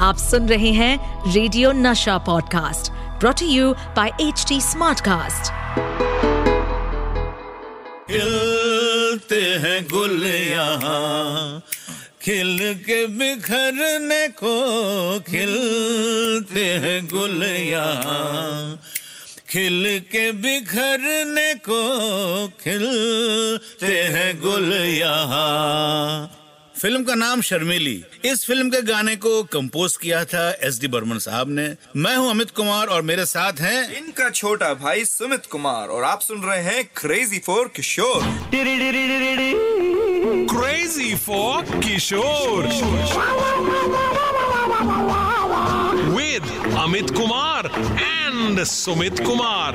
[0.00, 5.50] आप सुन रहे हैं radio Nasha podcast brought you by H T Smartcast
[8.12, 10.24] खिलते हैं गुल
[12.22, 14.54] खिल के बिखरने को
[15.20, 17.40] खिलते हैं गुल
[19.48, 21.82] खिल के बिखरने को
[22.48, 26.39] खिलते हैं गुल यहाँ
[26.76, 31.18] फ़िल्म का नाम शर्मिली। इस फ़िल्म के गाने को कंपोज किया था एस डी बर्मन
[31.18, 35.88] साहब ने। मैं हूँ अमित कुमार और मेरे साथ हैं इनका छोटा भाई सुमित कुमार
[35.88, 38.22] और आप सुन रहे हैं crazy for Kishore
[41.16, 42.68] For Kishore.
[46.14, 47.62] With Amit Kumar
[48.06, 49.72] and Sumit Kumar.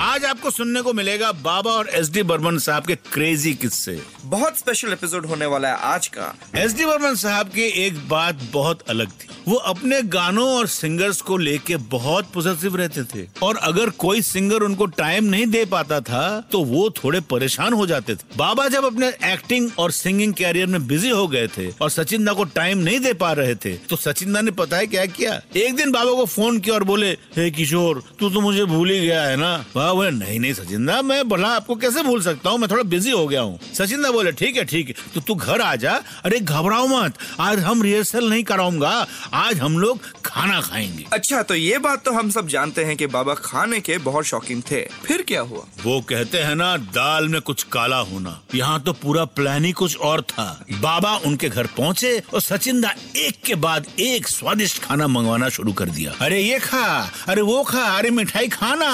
[0.00, 4.58] आज आपको सुनने को मिलेगा बाबा और एस डी बर्मन साहब के क्रेजी किस्से। बहुत
[4.58, 8.82] स्पेशल एपिसोड होने वाला है आज का। एस डी बर्मन साहब की एक बात बहुत
[8.90, 13.90] अलग थी। वो अपने गानों और सिंगर्स को लेके बहुत पॉजिटिव रहते थे। और अगर
[13.90, 18.36] कोई सिंगर उनको टाइम नहीं दे पाता था तो वो थोड़े परेशान हो जाते थे।
[18.36, 22.32] बाबा जब अपने एक्टिंग और सिंगिंग कैरियर में बिज़ी हो गए थे और सचिन दा
[22.32, 25.40] को टाइम नहीं दे पा रहे थे तो सचिन दा ने पता है क्या किया?
[25.56, 29.00] एक दिन बाबा को फ़ोन किया और बोले हे किशोर तू तो मुझे भूल ही
[29.00, 29.56] गया है ना?
[29.74, 32.58] बाबा बोले नहीं नहीं सचिन दा मैं भला आपको कैसे भूल सकता हूँ?
[32.58, 35.34] मैं थोड़ा बिज़ी हो गया हूँ। सचिन दा बोले ठीक है ठीक है तो तू
[35.34, 35.92] घर आ जा
[36.24, 38.94] अरे घबराओ मत आज हम रिहर्सल नहीं कराऊँगा
[39.34, 43.06] आज हम लोग खाना खाएँगे। अच्छा तो ये बात तो हम सब जानते हैं कि
[43.08, 45.64] बाबा खाने के बहुत शौकीन थे। फिर क्या हुआ?
[45.84, 49.96] वो कहते हैं ना दाल में कुछ काला होना यहाँ तो पूरा प्लान ही कुछ
[49.98, 50.41] और था।
[50.80, 55.72] बाबा उनके घर पहुँचे और सचिन दा एक के बाद एक स्वादिष्ट खाना मंगवाना शुरू
[55.72, 58.90] कर दिया। अरे ये खा, अरे वो खा, अरे मिठाई खाना।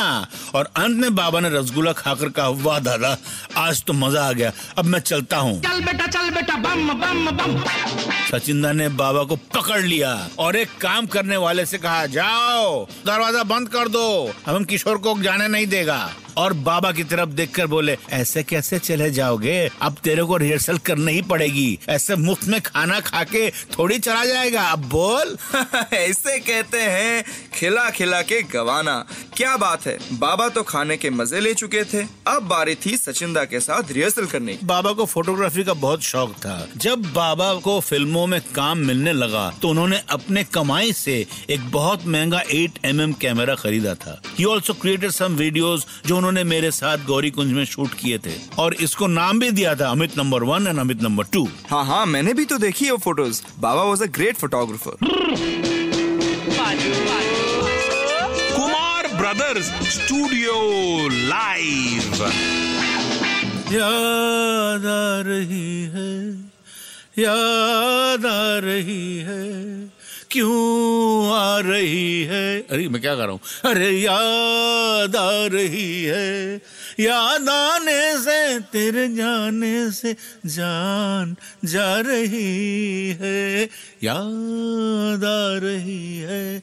[0.54, 3.16] और अंत में बाबा ने रसगुल्ला खाकर कहा, वाह दादा,
[3.56, 7.30] आज तो मज़ा आ गया, अब मैं चलता हूँ। चल बेटा चल बेटा, बम बम
[7.30, 7.60] बम।
[8.32, 12.86] सचिन दा ने बाबा को पकड़ लिया और एक काम करने वाले से कहा, जाओ,
[12.86, 17.66] दरवाज़ा बंद कर दो। हम किशोर को जाने नहीं देगा। और बाबा की तरफ़ देखकर
[17.66, 19.70] बोले, ऐसे कैसे चले जाओगे?
[19.82, 24.24] अब तेरे को रिहर्सल करनी ही पड़ेगी। ऐसे मुफ़्त में खाना खा के थोड़ी चला
[24.24, 25.38] जाएगा। अब बोल।
[25.92, 27.24] ऐसे कहते हैं
[27.54, 29.06] खिला खिला के गवाना।
[29.38, 29.96] क्या बात है?
[30.12, 34.26] बाबा तो खाने के मज़े ले चुके थे। अब बारी थी सचिंदा के साथ रिहर्सल
[34.26, 38.78] करने की। बाबा को फोटोग्राफी का बहुत शौक था। जब बाबा को फ़िल्मों में काम
[38.86, 41.14] मिलने लगा तो उन्होंने अपने कमाई से
[41.50, 46.16] एक बहुत महँगा 8 एम mm कैमरा खरीदा था। He also created some videos जो
[46.16, 49.90] उन्होंने मेरे साथ गौरी कुंज में शूट किए थे। और इसको नाम भी दिया था
[49.90, 51.48] Amit number one and Amit number two.
[51.70, 54.92] हाँ हाँ मैंने भी तो देखी है वो photos baba was a great photographer
[59.18, 60.56] Brothers Studio
[61.32, 62.18] Live.
[63.72, 66.12] याद आ रही है,
[67.18, 69.44] याद आ रही है,
[70.30, 73.40] क्यों आ रही है अरे, मैं क्या कर रहा हूँ
[73.70, 76.60] अरे, याद आ रही है,
[77.00, 78.38] याद आने से,
[78.72, 83.68] तेरे जाने से जान जा रही है,
[84.02, 86.62] याद आ रही है